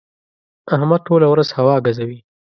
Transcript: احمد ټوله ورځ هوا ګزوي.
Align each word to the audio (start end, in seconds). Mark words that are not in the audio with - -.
احمد 0.75 0.99
ټوله 1.07 1.27
ورځ 1.29 1.49
هوا 1.57 1.75
ګزوي. 1.85 2.19